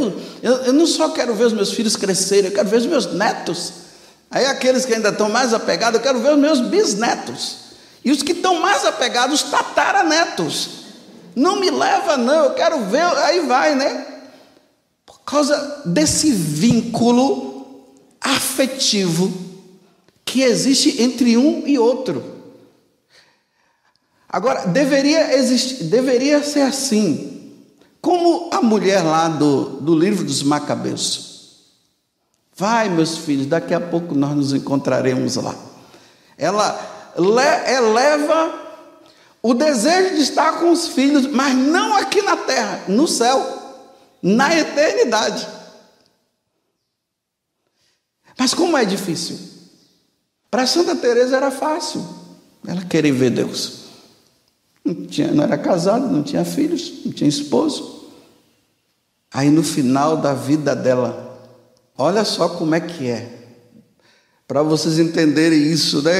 Eu, 0.42 0.52
eu 0.66 0.72
não 0.72 0.86
só 0.86 1.08
quero 1.08 1.34
ver 1.34 1.46
os 1.46 1.52
meus 1.52 1.72
filhos 1.72 1.96
crescerem, 1.96 2.50
eu 2.50 2.54
quero 2.54 2.68
ver 2.68 2.76
os 2.76 2.86
meus 2.86 3.12
netos. 3.12 3.72
Aí 4.30 4.46
aqueles 4.46 4.84
que 4.84 4.94
ainda 4.94 5.08
estão 5.08 5.28
mais 5.28 5.52
apegados, 5.52 5.98
eu 5.98 6.02
quero 6.02 6.20
ver 6.20 6.32
os 6.32 6.38
meus 6.38 6.60
bisnetos. 6.60 7.63
E 8.04 8.12
os 8.12 8.22
que 8.22 8.32
estão 8.32 8.60
mais 8.60 8.84
apegados, 8.84 9.42
tataranetos. 9.44 10.84
Não 11.34 11.58
me 11.58 11.70
leva, 11.70 12.16
não, 12.16 12.44
eu 12.44 12.54
quero 12.54 12.84
ver, 12.84 13.02
aí 13.02 13.40
vai, 13.40 13.74
né? 13.74 14.06
Por 15.06 15.20
causa 15.20 15.82
desse 15.86 16.30
vínculo 16.30 17.94
afetivo 18.20 19.32
que 20.24 20.42
existe 20.42 21.02
entre 21.02 21.36
um 21.36 21.66
e 21.66 21.78
outro. 21.78 22.34
Agora, 24.28 24.66
deveria 24.66 25.36
existir, 25.36 25.84
deveria 25.84 26.42
ser 26.42 26.62
assim. 26.62 27.52
Como 28.00 28.50
a 28.52 28.60
mulher 28.60 29.02
lá 29.02 29.28
do, 29.28 29.80
do 29.80 29.98
livro 29.98 30.24
dos 30.24 30.42
Macabeus. 30.42 31.32
Vai, 32.56 32.88
meus 32.88 33.16
filhos, 33.16 33.46
daqui 33.46 33.72
a 33.72 33.80
pouco 33.80 34.14
nós 34.14 34.36
nos 34.36 34.52
encontraremos 34.52 35.36
lá. 35.36 35.54
Ela 36.36 36.93
eleva 37.16 38.64
o 39.42 39.52
desejo 39.52 40.14
de 40.14 40.22
estar 40.22 40.58
com 40.60 40.70
os 40.70 40.88
filhos, 40.88 41.26
mas 41.26 41.54
não 41.54 41.96
aqui 41.96 42.22
na 42.22 42.36
terra, 42.36 42.84
no 42.88 43.06
céu, 43.06 43.38
na 44.22 44.56
eternidade. 44.58 45.46
Mas 48.38 48.54
como 48.54 48.76
é 48.76 48.84
difícil? 48.84 49.38
Para 50.50 50.66
Santa 50.66 50.96
Teresa 50.96 51.36
era 51.36 51.50
fácil. 51.50 52.04
Ela 52.66 52.82
queria 52.84 53.12
ver 53.12 53.30
Deus. 53.30 53.84
Não, 54.84 55.06
tinha, 55.06 55.30
não 55.30 55.44
era 55.44 55.58
casada, 55.58 56.06
não 56.06 56.22
tinha 56.22 56.44
filhos, 56.44 57.04
não 57.04 57.12
tinha 57.12 57.28
esposo. 57.28 58.12
Aí 59.32 59.50
no 59.50 59.62
final 59.62 60.16
da 60.16 60.32
vida 60.32 60.74
dela, 60.76 61.38
olha 61.96 62.24
só 62.24 62.48
como 62.48 62.74
é 62.74 62.80
que 62.80 63.08
é. 63.08 63.30
Para 64.46 64.62
vocês 64.62 64.98
entenderem 64.98 65.60
isso, 65.70 66.02
né? 66.02 66.12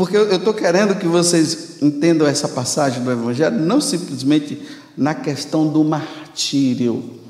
Porque 0.00 0.16
eu 0.16 0.34
estou 0.34 0.54
querendo 0.54 0.94
que 0.94 1.06
vocês 1.06 1.82
entendam 1.82 2.26
essa 2.26 2.48
passagem 2.48 3.04
do 3.04 3.10
Evangelho, 3.10 3.60
não 3.60 3.82
simplesmente 3.82 4.58
na 4.96 5.14
questão 5.14 5.68
do 5.70 5.84
martírio. 5.84 7.20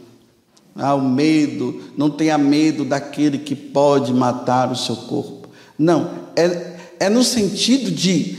Ah, 0.76 0.94
o 0.94 1.02
medo, 1.02 1.82
não 1.96 2.08
tenha 2.08 2.38
medo 2.38 2.84
daquele 2.84 3.38
que 3.38 3.56
pode 3.56 4.14
matar 4.14 4.70
o 4.70 4.76
seu 4.76 4.94
corpo. 4.94 5.48
Não, 5.76 6.12
é, 6.36 6.76
é 7.00 7.10
no 7.10 7.24
sentido 7.24 7.90
de 7.90 8.38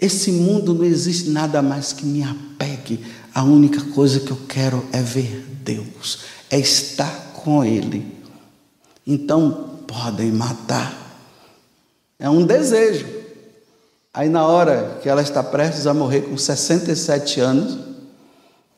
esse 0.00 0.32
mundo 0.32 0.72
não 0.72 0.84
existe 0.86 1.28
nada 1.28 1.60
mais 1.60 1.92
que 1.92 2.06
me 2.06 2.22
apegue. 2.22 3.00
A 3.34 3.44
única 3.44 3.82
coisa 3.92 4.20
que 4.20 4.30
eu 4.30 4.38
quero 4.48 4.82
é 4.94 5.02
ver 5.02 5.44
Deus, 5.62 6.20
é 6.48 6.58
estar 6.58 7.34
com 7.34 7.62
Ele. 7.62 8.16
Então 9.06 9.80
podem 9.86 10.32
matar. 10.32 11.20
É 12.18 12.30
um 12.30 12.46
desejo. 12.46 13.20
Aí 14.14 14.28
na 14.28 14.46
hora 14.46 14.98
que 15.02 15.08
ela 15.08 15.22
está 15.22 15.42
prestes 15.42 15.86
a 15.86 15.94
morrer 15.94 16.22
com 16.22 16.36
67 16.36 17.40
anos, 17.40 17.78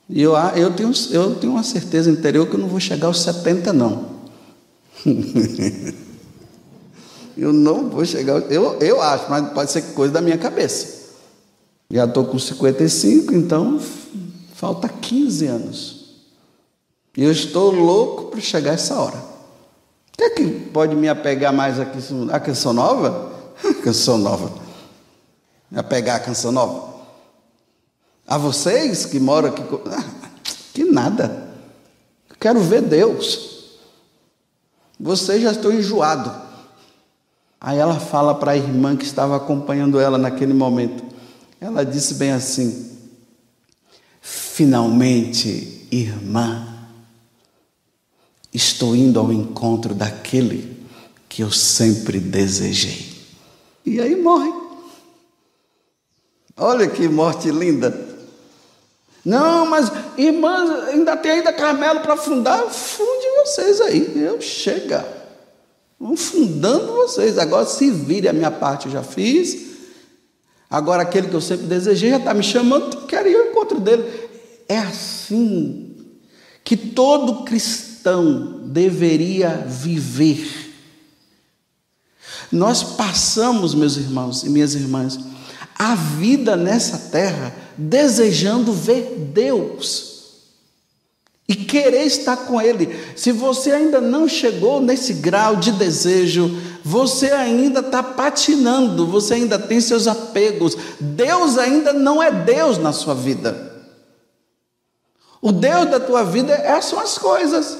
e 0.08 0.22
eu, 0.22 0.36
eu, 0.54 0.72
tenho, 0.72 0.92
eu 1.10 1.34
tenho 1.36 1.54
uma 1.54 1.62
certeza 1.64 2.10
interior 2.10 2.46
que 2.46 2.54
eu 2.54 2.60
não 2.60 2.68
vou 2.68 2.78
chegar 2.78 3.08
aos 3.08 3.20
70, 3.22 3.72
não. 3.72 4.14
eu 7.36 7.52
não 7.52 7.88
vou 7.88 8.04
chegar. 8.04 8.40
Eu, 8.50 8.78
eu 8.80 9.02
acho, 9.02 9.28
mas 9.28 9.52
pode 9.52 9.72
ser 9.72 9.82
coisa 9.94 10.12
da 10.12 10.20
minha 10.20 10.38
cabeça. 10.38 11.04
Já 11.90 12.04
estou 12.04 12.24
com 12.26 12.38
55, 12.38 13.34
então 13.34 13.80
falta 14.54 14.88
15 14.88 15.46
anos. 15.46 16.04
E 17.16 17.24
eu 17.24 17.32
estou 17.32 17.70
louco 17.72 18.30
para 18.30 18.40
chegar 18.40 18.74
essa 18.74 18.94
hora. 19.00 19.16
O 19.16 20.16
que 20.16 20.24
é 20.24 20.30
que 20.30 20.46
pode 20.72 20.94
me 20.94 21.08
apegar 21.08 21.52
mais? 21.52 21.78
A 21.80 22.40
canção 22.40 22.72
nova? 22.72 23.32
A 23.64 23.74
canção 23.82 24.18
nova. 24.18 24.63
Me 25.74 25.80
apegar 25.80 26.14
a 26.14 26.20
canção 26.20 26.52
nova. 26.52 26.94
A 28.24 28.38
vocês 28.38 29.04
que 29.04 29.18
moram 29.18 29.48
aqui. 29.48 29.62
Ah, 29.90 30.04
que 30.72 30.84
nada. 30.84 31.52
quero 32.38 32.60
ver 32.60 32.82
Deus. 32.82 33.74
Vocês 35.00 35.42
já 35.42 35.50
estão 35.50 35.72
enjoados. 35.72 36.32
Aí 37.60 37.76
ela 37.76 37.98
fala 37.98 38.36
para 38.36 38.52
a 38.52 38.56
irmã 38.56 38.96
que 38.96 39.04
estava 39.04 39.34
acompanhando 39.34 39.98
ela 39.98 40.16
naquele 40.16 40.54
momento. 40.54 41.02
Ela 41.60 41.84
disse 41.84 42.14
bem 42.14 42.30
assim: 42.30 42.96
Finalmente, 44.20 45.88
irmã, 45.90 46.68
estou 48.52 48.94
indo 48.94 49.18
ao 49.18 49.32
encontro 49.32 49.92
daquele 49.92 50.86
que 51.28 51.42
eu 51.42 51.50
sempre 51.50 52.20
desejei. 52.20 53.12
E 53.84 54.00
aí 54.00 54.14
morre. 54.14 54.63
Olha 56.56 56.86
que 56.86 57.08
morte 57.08 57.50
linda. 57.50 58.14
Não, 59.24 59.66
mas 59.66 59.90
irmãs, 60.18 60.88
ainda 60.88 61.16
tem 61.16 61.32
ainda 61.32 61.52
Carmelo 61.52 62.00
para 62.00 62.16
fundar. 62.16 62.62
Funde 62.68 63.26
vocês 63.44 63.80
aí. 63.80 64.22
Eu 64.22 64.40
chega. 64.40 65.06
Vão 65.98 66.16
fundando 66.16 66.92
vocês. 66.92 67.38
Agora 67.38 67.64
se 67.64 67.90
vire 67.90 68.28
a 68.28 68.32
minha 68.32 68.50
parte, 68.50 68.86
eu 68.86 68.92
já 68.92 69.02
fiz. 69.02 69.74
Agora 70.68 71.02
aquele 71.02 71.28
que 71.28 71.34
eu 71.34 71.40
sempre 71.40 71.66
desejei 71.66 72.10
já 72.10 72.18
está 72.18 72.34
me 72.34 72.42
chamando, 72.42 73.06
quero 73.06 73.28
ir 73.28 73.36
ao 73.36 73.46
encontro 73.46 73.80
dele. 73.80 74.04
É 74.68 74.78
assim 74.78 75.96
que 76.62 76.76
todo 76.76 77.44
cristão 77.44 78.62
deveria 78.64 79.64
viver. 79.68 80.72
Nós 82.50 82.82
passamos, 82.82 83.74
meus 83.74 83.96
irmãos 83.96 84.42
e 84.42 84.48
minhas 84.48 84.74
irmãs, 84.74 85.18
a 85.78 85.94
vida 85.94 86.56
nessa 86.56 87.10
terra 87.10 87.54
desejando 87.76 88.72
ver 88.72 89.30
Deus 89.32 90.14
e 91.48 91.54
querer 91.54 92.04
estar 92.04 92.36
com 92.36 92.60
Ele. 92.60 92.98
Se 93.16 93.30
você 93.30 93.72
ainda 93.72 94.00
não 94.00 94.26
chegou 94.28 94.80
nesse 94.80 95.14
grau 95.14 95.56
de 95.56 95.72
desejo, 95.72 96.50
você 96.82 97.30
ainda 97.32 97.80
está 97.80 98.02
patinando, 98.02 99.06
você 99.06 99.34
ainda 99.34 99.58
tem 99.58 99.80
seus 99.80 100.06
apegos. 100.06 100.76
Deus 101.00 101.58
ainda 101.58 101.92
não 101.92 102.22
é 102.22 102.30
Deus 102.30 102.78
na 102.78 102.92
sua 102.92 103.14
vida. 103.14 103.72
O 105.40 105.52
Deus 105.52 105.90
da 105.90 106.00
tua 106.00 106.24
vida 106.24 106.54
é, 106.54 106.80
são 106.80 106.98
as 106.98 107.18
coisas. 107.18 107.76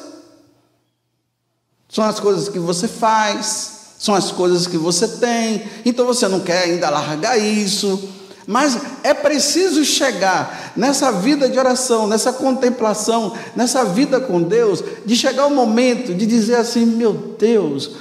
São 1.89 2.05
as 2.05 2.21
coisas 2.21 2.49
que 2.49 2.59
você 2.59 2.87
faz, 2.87 3.84
são 3.99 4.15
as 4.15 4.31
coisas 4.31 4.67
que 4.67 4.77
você 4.77 5.09
tem. 5.09 5.63
Então 5.85 6.07
você 6.07 6.29
não 6.29 6.41
quer 6.41 6.65
ainda 6.65 6.91
largar 6.91 7.39
isso. 7.39 8.09
Mas 8.47 8.79
é 9.03 9.15
preciso 9.15 9.85
chegar 9.85 10.73
nessa 10.77 11.11
vida 11.11 11.49
de 11.49 11.59
oração, 11.59 12.07
nessa 12.07 12.33
contemplação, 12.33 13.33
nessa 13.57 13.85
vida 13.85 14.21
com 14.21 14.43
Deus, 14.43 14.85
de 15.05 15.17
chegar 15.17 15.47
o 15.47 15.55
momento 15.55 16.15
de 16.15 16.27
dizer 16.27 16.57
assim: 16.57 16.85
meu 16.85 17.37
Deus, 17.39 17.93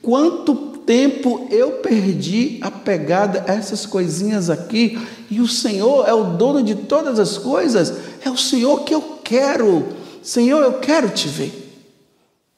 quanto 0.00 0.54
tempo 0.86 1.46
eu 1.50 1.72
perdi 1.72 2.58
a 2.62 2.70
pegada 2.70 3.44
essas 3.46 3.84
coisinhas 3.84 4.48
aqui, 4.48 4.98
e 5.30 5.40
o 5.40 5.46
Senhor 5.46 6.08
é 6.08 6.14
o 6.14 6.32
dono 6.32 6.62
de 6.62 6.74
todas 6.74 7.18
as 7.18 7.36
coisas, 7.36 7.92
é 8.24 8.30
o 8.30 8.36
Senhor 8.36 8.84
que 8.84 8.94
eu 8.94 9.20
quero. 9.22 9.86
Senhor, 10.22 10.62
eu 10.62 10.74
quero 10.74 11.10
te 11.10 11.28
ver. 11.28 11.66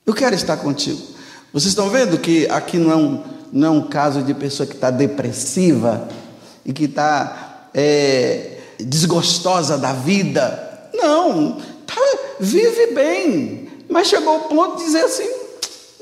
Eu 0.06 0.14
quero 0.14 0.34
estar 0.34 0.56
contigo. 0.56 1.11
Vocês 1.52 1.72
estão 1.72 1.90
vendo 1.90 2.18
que 2.18 2.46
aqui 2.48 2.78
não 2.78 2.90
é 2.90 2.96
um, 2.96 3.22
não 3.52 3.68
é 3.68 3.70
um 3.70 3.82
caso 3.82 4.22
de 4.22 4.32
pessoa 4.32 4.66
que 4.66 4.74
está 4.74 4.90
depressiva, 4.90 6.08
e 6.64 6.72
que 6.72 6.84
está 6.84 7.68
é, 7.74 8.58
desgostosa 8.78 9.76
da 9.76 9.92
vida. 9.92 10.90
Não, 10.94 11.60
tá, 11.86 12.18
vive 12.40 12.94
bem. 12.94 13.68
Mas 13.88 14.08
chegou 14.08 14.34
ao 14.34 14.40
ponto 14.48 14.78
de 14.78 14.84
dizer 14.84 15.04
assim: 15.04 15.28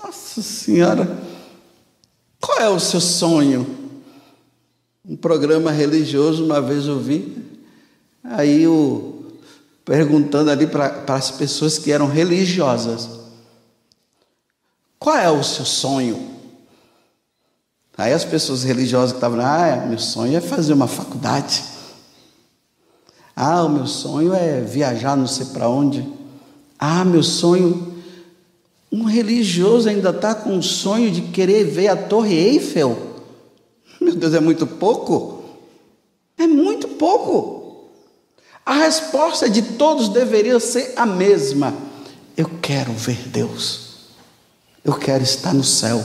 Nossa 0.02 0.42
Senhora, 0.42 1.18
qual 2.40 2.60
é 2.60 2.68
o 2.68 2.80
seu 2.80 3.00
sonho? 3.00 3.78
Um 5.04 5.16
programa 5.16 5.72
religioso, 5.72 6.44
uma 6.44 6.60
vez 6.60 6.86
eu 6.86 7.00
vi, 7.00 7.36
aí 8.22 8.66
o, 8.66 9.24
perguntando 9.84 10.50
ali 10.50 10.66
para 10.66 11.02
as 11.08 11.30
pessoas 11.30 11.78
que 11.78 11.90
eram 11.90 12.06
religiosas: 12.06 13.08
Qual 15.00 15.16
é 15.16 15.30
o 15.30 15.42
seu 15.42 15.64
sonho? 15.64 16.28
Aí 17.96 18.12
as 18.12 18.22
pessoas 18.22 18.64
religiosas 18.64 19.12
que 19.12 19.16
estavam 19.16 19.40
ah, 19.40 19.86
meu 19.88 19.98
sonho 19.98 20.36
é 20.36 20.42
fazer 20.42 20.74
uma 20.74 20.86
faculdade. 20.86 21.64
Ah, 23.34 23.62
o 23.64 23.70
meu 23.70 23.86
sonho 23.86 24.34
é 24.34 24.60
viajar 24.60 25.16
não 25.16 25.26
sei 25.26 25.46
para 25.46 25.70
onde. 25.70 26.06
Ah, 26.78 27.02
meu 27.02 27.22
sonho. 27.22 27.96
Um 28.92 29.04
religioso 29.04 29.88
ainda 29.88 30.10
está 30.10 30.34
com 30.34 30.58
o 30.58 30.62
sonho 30.62 31.10
de 31.10 31.22
querer 31.22 31.64
ver 31.64 31.88
a 31.88 31.96
Torre 31.96 32.34
Eiffel. 32.34 33.22
Meu 33.98 34.14
Deus, 34.14 34.34
é 34.34 34.40
muito 34.40 34.66
pouco. 34.66 35.44
É 36.36 36.46
muito 36.46 36.86
pouco. 36.88 37.88
A 38.66 38.74
resposta 38.74 39.48
de 39.48 39.62
todos 39.62 40.10
deveria 40.10 40.60
ser 40.60 40.92
a 40.94 41.06
mesma: 41.06 41.74
Eu 42.36 42.50
quero 42.60 42.92
ver 42.92 43.28
Deus. 43.28 43.89
Eu 44.84 44.94
quero 44.94 45.22
estar 45.22 45.52
no 45.52 45.64
céu. 45.64 46.02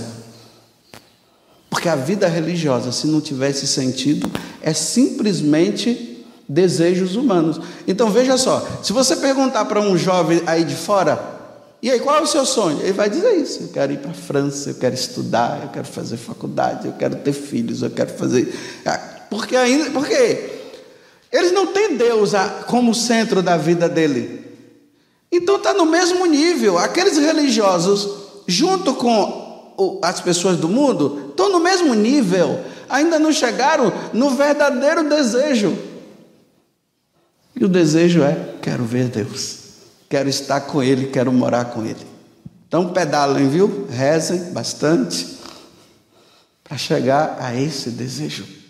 Porque 1.70 1.90
a 1.90 1.96
vida 1.96 2.28
religiosa, 2.28 2.92
se 2.92 3.08
não 3.08 3.22
tivesse 3.22 3.68
sentido, 3.68 4.32
é 4.62 4.74
simplesmente 4.74 6.26
desejos 6.48 7.16
humanos. 7.16 7.60
Então 7.88 8.10
veja 8.10 8.38
só: 8.38 8.66
se 8.84 8.94
você 8.94 9.16
perguntar 9.16 9.66
para 9.66 9.82
um 9.82 9.98
jovem 9.98 10.42
aí 10.46 10.64
de 10.64 10.76
fora, 10.76 11.36
e 11.82 11.92
aí 11.92 12.00
qual 12.00 12.18
é 12.18 12.22
o 12.22 12.28
seu 12.28 12.46
sonho? 12.46 12.80
Ele 12.82 12.94
vai 12.94 13.10
dizer 13.10 13.34
isso: 13.36 13.64
eu 13.64 13.68
quero 13.70 13.94
ir 13.94 14.00
para 14.00 14.12
a 14.12 14.14
França, 14.16 14.70
eu 14.70 14.76
quero 14.76 14.96
estudar, 14.96 15.62
eu 15.64 15.70
quero 15.70 15.86
fazer 15.86 16.18
faculdade, 16.18 16.88
eu 16.88 16.94
quero 16.94 17.16
ter 17.18 17.34
filhos, 17.34 17.82
eu 17.82 17.90
quero 17.90 18.12
fazer. 18.12 18.54
Ah, 18.86 18.98
porque 19.30 19.56
ainda, 19.56 19.92
porque 19.92 20.56
eles 21.32 21.52
não 21.52 21.68
têm 21.68 21.98
Deus 21.98 22.32
como 22.68 22.96
centro 22.96 23.42
da 23.42 23.58
vida 23.58 23.90
dele. 23.90 24.46
Então 25.32 25.58
está 25.58 25.74
no 25.74 25.86
mesmo 25.86 26.26
nível. 26.26 26.78
Aqueles 26.78 27.18
religiosos, 27.18 28.25
junto 28.48 28.94
com 28.94 30.00
as 30.02 30.22
pessoas 30.22 30.58
do 30.58 30.70
mundo 30.70 31.30
estão 31.30 31.52
no 31.52 31.60
mesmo 31.60 31.94
nível, 31.94 32.64
ainda 32.90 33.20
não 33.20 33.32
chegaram 33.32 33.92
no 34.14 34.32
verdadeiro 34.32 35.08
desejo. 35.10 35.78
E 37.56 37.64
o 37.64 37.70
desejo 37.70 38.24
é: 38.24 38.56
quero 38.62 38.84
ver 38.84 39.10
Deus, 39.10 39.60
quero 40.10 40.30
estar 40.30 40.62
com 40.62 40.82
Ele, 40.84 41.08
quero 41.08 41.32
morar 41.32 41.66
com 41.66 41.84
Ele. 41.86 42.06
Então 42.68 42.90
pedalem, 42.90 43.48
viu? 43.48 43.88
Rezem 43.90 44.52
bastante 44.52 45.38
para 46.64 46.78
chegar 46.78 47.38
a 47.40 47.56
esse 47.56 47.92
desejo. 47.92 48.65